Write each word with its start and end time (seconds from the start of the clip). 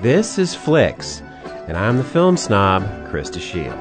This 0.00 0.38
is 0.38 0.54
Flicks, 0.54 1.22
and 1.66 1.76
I'm 1.76 1.96
the 1.96 2.04
film 2.04 2.36
snob, 2.36 2.84
Krista 3.08 3.40
Shield. 3.40 3.74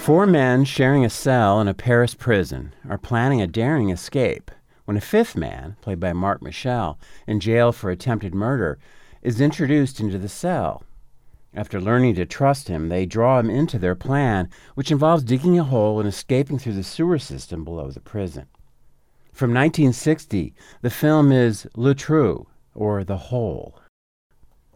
Four 0.00 0.24
men 0.26 0.64
sharing 0.64 1.04
a 1.04 1.10
cell 1.10 1.60
in 1.60 1.66
a 1.66 1.74
Paris 1.74 2.14
prison 2.14 2.72
are 2.88 2.96
planning 2.96 3.42
a 3.42 3.48
daring 3.48 3.90
escape 3.90 4.52
when 4.84 4.96
a 4.96 5.00
fifth 5.00 5.34
man, 5.34 5.74
played 5.80 5.98
by 5.98 6.12
Marc 6.12 6.42
Michel, 6.42 6.96
in 7.26 7.40
jail 7.40 7.72
for 7.72 7.90
attempted 7.90 8.36
murder, 8.36 8.78
is 9.20 9.40
introduced 9.40 9.98
into 9.98 10.16
the 10.16 10.28
cell. 10.28 10.84
After 11.52 11.80
learning 11.80 12.14
to 12.14 12.24
trust 12.24 12.68
him, 12.68 12.88
they 12.88 13.04
draw 13.04 13.40
him 13.40 13.50
into 13.50 13.80
their 13.80 13.96
plan, 13.96 14.48
which 14.76 14.92
involves 14.92 15.24
digging 15.24 15.58
a 15.58 15.64
hole 15.64 15.98
and 15.98 16.08
escaping 16.08 16.60
through 16.60 16.74
the 16.74 16.84
sewer 16.84 17.18
system 17.18 17.64
below 17.64 17.90
the 17.90 17.98
prison. 17.98 18.46
From 19.34 19.50
1960, 19.50 20.54
the 20.80 20.90
film 20.90 21.32
is 21.32 21.66
Le 21.74 21.92
Trou, 21.92 22.46
or 22.72 23.02
The 23.02 23.16
Hole. 23.16 23.80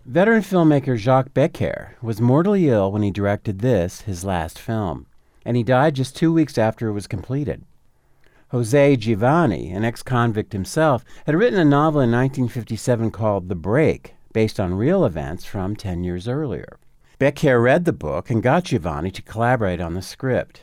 Veteran 0.04 0.42
filmmaker 0.42 0.96
Jacques 0.96 1.32
Becker 1.32 1.94
was 2.02 2.20
mortally 2.20 2.68
ill 2.68 2.90
when 2.90 3.02
he 3.02 3.12
directed 3.12 3.60
this, 3.60 4.00
his 4.00 4.24
last 4.24 4.58
film, 4.58 5.06
and 5.44 5.56
he 5.56 5.62
died 5.62 5.94
just 5.94 6.16
two 6.16 6.32
weeks 6.32 6.58
after 6.58 6.88
it 6.88 6.92
was 6.92 7.06
completed. 7.06 7.64
Jose 8.48 8.96
Giovanni, 8.96 9.70
an 9.70 9.84
ex 9.84 10.02
convict 10.02 10.52
himself, 10.52 11.04
had 11.24 11.36
written 11.36 11.60
a 11.60 11.64
novel 11.64 12.00
in 12.00 12.10
1957 12.10 13.12
called 13.12 13.48
The 13.48 13.54
Break, 13.54 14.16
based 14.32 14.58
on 14.58 14.74
real 14.74 15.04
events 15.04 15.44
from 15.44 15.76
10 15.76 16.02
years 16.02 16.26
earlier. 16.26 16.80
Becker 17.20 17.60
read 17.60 17.84
the 17.84 17.92
book 17.92 18.28
and 18.28 18.42
got 18.42 18.64
Giovanni 18.64 19.12
to 19.12 19.22
collaborate 19.22 19.80
on 19.80 19.94
the 19.94 20.02
script. 20.02 20.62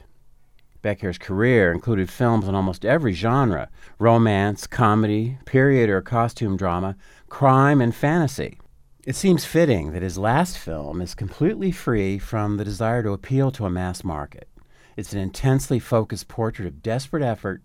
Becker's 0.86 1.18
career 1.18 1.72
included 1.72 2.12
films 2.12 2.48
in 2.48 2.54
almost 2.54 2.86
every 2.86 3.14
genre 3.14 3.70
romance, 3.98 4.68
comedy, 4.68 5.40
period 5.44 5.90
or 5.90 6.00
costume 6.00 6.58
drama, 6.58 6.96
crime, 7.28 7.82
and 7.82 7.96
fantasy. 7.96 8.60
It 9.04 9.16
seems 9.16 9.46
fitting 9.46 9.94
that 9.94 10.04
his 10.04 10.20
last 10.20 10.60
film 10.60 11.02
is 11.02 11.16
completely 11.16 11.72
free 11.72 12.20
from 12.20 12.58
the 12.58 12.64
desire 12.64 13.02
to 13.02 13.14
appeal 13.14 13.50
to 13.54 13.66
a 13.66 13.70
mass 13.72 14.04
market. 14.04 14.48
It's 14.96 15.12
an 15.12 15.18
intensely 15.18 15.80
focused 15.80 16.28
portrait 16.28 16.68
of 16.68 16.84
desperate 16.84 17.24
effort, 17.24 17.64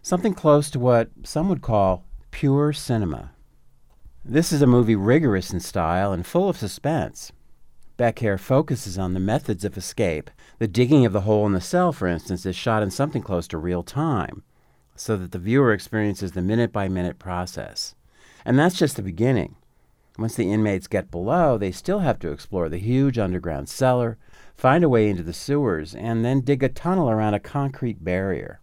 something 0.00 0.32
close 0.32 0.70
to 0.70 0.78
what 0.78 1.10
some 1.24 1.48
would 1.48 1.62
call 1.62 2.04
pure 2.30 2.72
cinema. 2.72 3.32
This 4.24 4.52
is 4.52 4.62
a 4.62 4.68
movie 4.68 4.94
rigorous 4.94 5.52
in 5.52 5.58
style 5.58 6.12
and 6.12 6.24
full 6.24 6.48
of 6.48 6.56
suspense. 6.56 7.32
Becker 8.00 8.38
focuses 8.38 8.96
on 8.96 9.12
the 9.12 9.20
methods 9.20 9.62
of 9.62 9.76
escape. 9.76 10.30
The 10.58 10.66
digging 10.66 11.04
of 11.04 11.12
the 11.12 11.20
hole 11.20 11.44
in 11.44 11.52
the 11.52 11.60
cell, 11.60 11.92
for 11.92 12.08
instance, 12.08 12.46
is 12.46 12.56
shot 12.56 12.82
in 12.82 12.90
something 12.90 13.20
close 13.20 13.46
to 13.48 13.58
real 13.58 13.82
time, 13.82 14.42
so 14.96 15.18
that 15.18 15.32
the 15.32 15.38
viewer 15.38 15.74
experiences 15.74 16.32
the 16.32 16.40
minute 16.40 16.72
by 16.72 16.88
minute 16.88 17.18
process. 17.18 17.94
And 18.42 18.58
that's 18.58 18.78
just 18.78 18.96
the 18.96 19.02
beginning. 19.02 19.56
Once 20.18 20.34
the 20.34 20.50
inmates 20.50 20.86
get 20.86 21.10
below, 21.10 21.58
they 21.58 21.70
still 21.70 21.98
have 21.98 22.18
to 22.20 22.30
explore 22.30 22.70
the 22.70 22.78
huge 22.78 23.18
underground 23.18 23.68
cellar, 23.68 24.16
find 24.56 24.82
a 24.82 24.88
way 24.88 25.10
into 25.10 25.22
the 25.22 25.34
sewers, 25.34 25.94
and 25.94 26.24
then 26.24 26.40
dig 26.40 26.62
a 26.62 26.70
tunnel 26.70 27.10
around 27.10 27.34
a 27.34 27.38
concrete 27.38 28.02
barrier. 28.02 28.60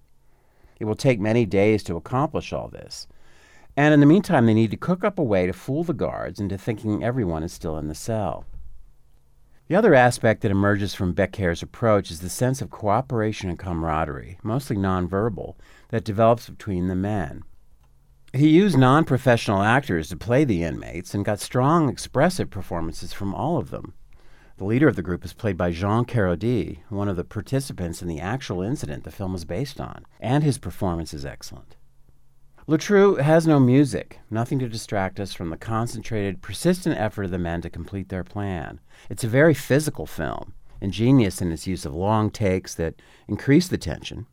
It 0.79 0.85
will 0.85 0.95
take 0.95 1.19
many 1.19 1.45
days 1.45 1.83
to 1.83 1.95
accomplish 1.95 2.51
all 2.53 2.69
this. 2.69 3.05
And 3.75 3.93
in 3.93 3.99
the 3.99 4.07
meantime, 4.07 4.47
they 4.47 4.55
need 4.55 4.71
to 4.71 4.77
cook 4.77 5.03
up 5.03 5.19
a 5.19 5.23
way 5.23 5.45
to 5.45 5.53
fool 5.53 5.83
the 5.83 5.93
guards 5.93 6.39
into 6.39 6.57
thinking 6.57 7.03
everyone 7.03 7.43
is 7.43 7.53
still 7.53 7.77
in 7.77 7.87
the 7.87 7.93
cell. 7.93 8.43
The 9.67 9.75
other 9.75 9.93
aspect 9.93 10.41
that 10.41 10.51
emerges 10.51 10.93
from 10.93 11.11
Becker's 11.11 11.61
approach 11.61 12.09
is 12.09 12.21
the 12.21 12.29
sense 12.29 12.61
of 12.61 12.69
cooperation 12.69 13.49
and 13.49 13.59
camaraderie, 13.59 14.39
mostly 14.41 14.77
nonverbal, 14.77 15.55
that 15.89 16.05
develops 16.05 16.49
between 16.49 16.87
the 16.87 16.95
men. 16.95 17.43
He 18.31 18.49
used 18.49 18.77
non 18.77 19.03
professional 19.03 19.61
actors 19.61 20.07
to 20.09 20.17
play 20.17 20.45
the 20.45 20.63
inmates 20.63 21.13
and 21.13 21.25
got 21.25 21.41
strong, 21.41 21.89
expressive 21.89 22.49
performances 22.49 23.11
from 23.11 23.33
all 23.33 23.57
of 23.57 23.69
them. 23.69 23.93
The 24.57 24.65
leader 24.65 24.87
of 24.87 24.95
the 24.95 25.01
group 25.01 25.25
is 25.25 25.33
played 25.33 25.57
by 25.57 25.71
Jean 25.71 26.05
Kéraudy, 26.05 26.79
one 26.89 27.09
of 27.09 27.15
the 27.15 27.23
participants 27.23 28.01
in 28.01 28.07
the 28.07 28.19
actual 28.19 28.61
incident 28.61 29.03
the 29.03 29.11
film 29.11 29.35
is 29.35 29.45
based 29.45 29.79
on, 29.81 30.05
and 30.19 30.43
his 30.43 30.57
performance 30.57 31.13
is 31.13 31.25
excellent. 31.25 31.76
Le 32.69 32.77
Trou 32.77 33.15
has 33.15 33.47
no 33.47 33.61
music, 33.61 34.19
nothing 34.29 34.59
to 34.59 34.67
distract 34.67 35.21
us 35.21 35.33
from 35.33 35.51
the 35.51 35.55
concentrated, 35.55 36.41
persistent 36.41 36.97
effort 36.99 37.23
of 37.23 37.31
the 37.31 37.37
men 37.37 37.61
to 37.61 37.69
complete 37.69 38.09
their 38.09 38.25
plan. 38.25 38.81
It's 39.09 39.23
a 39.23 39.29
very 39.29 39.53
physical 39.53 40.05
film, 40.05 40.53
ingenious 40.81 41.41
in 41.41 41.53
its 41.53 41.65
use 41.65 41.85
of 41.85 41.95
long 41.95 42.29
takes 42.29 42.75
that 42.75 43.01
increase 43.25 43.69
the 43.69 43.77
tension. 43.77 44.27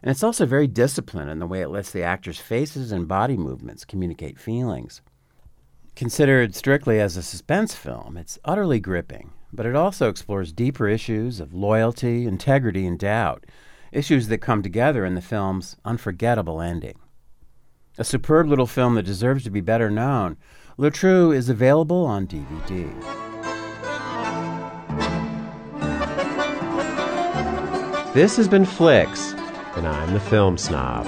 And 0.00 0.12
it's 0.12 0.22
also 0.22 0.46
very 0.46 0.68
disciplined 0.68 1.28
in 1.28 1.40
the 1.40 1.46
way 1.46 1.60
it 1.60 1.70
lets 1.70 1.90
the 1.90 2.04
actors' 2.04 2.38
faces 2.38 2.92
and 2.92 3.08
body 3.08 3.36
movements 3.36 3.84
communicate 3.84 4.38
feelings. 4.38 5.02
Considered 5.96 6.54
strictly 6.54 7.00
as 7.00 7.16
a 7.16 7.22
suspense 7.22 7.74
film, 7.74 8.16
it's 8.16 8.38
utterly 8.44 8.78
gripping, 8.78 9.32
but 9.52 9.66
it 9.66 9.74
also 9.74 10.08
explores 10.08 10.52
deeper 10.52 10.86
issues 10.86 11.40
of 11.40 11.52
loyalty, 11.52 12.28
integrity, 12.28 12.86
and 12.86 13.00
doubt, 13.00 13.44
issues 13.90 14.28
that 14.28 14.38
come 14.38 14.62
together 14.62 15.04
in 15.04 15.16
the 15.16 15.20
film's 15.20 15.74
unforgettable 15.84 16.60
ending. 16.60 17.00
A 17.98 18.04
superb 18.04 18.48
little 18.48 18.66
film 18.66 18.94
that 18.94 19.02
deserves 19.02 19.44
to 19.44 19.50
be 19.50 19.60
better 19.60 19.90
known, 19.90 20.38
Le 20.78 20.90
Trou 20.90 21.30
is 21.30 21.50
available 21.50 22.06
on 22.06 22.26
DVD. 22.26 22.90
This 28.14 28.38
has 28.38 28.48
been 28.48 28.64
Flicks, 28.64 29.32
and 29.76 29.86
I'm 29.86 30.14
the 30.14 30.20
film 30.20 30.56
snob. 30.56 31.06